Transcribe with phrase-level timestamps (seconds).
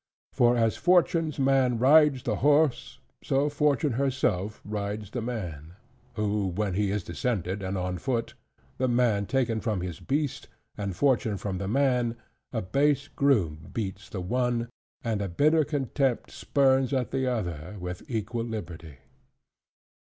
[0.33, 5.75] For as Fortune's man rides the horse, so Fortune herself rides the man;
[6.15, 8.33] who when he is descended and on foot,
[8.79, 12.15] the man taken from his beast, and Fortune from the man,
[12.51, 14.69] a base groom beats the one,
[15.03, 18.97] and a bitter contempt spurns at the other, with equal liberty.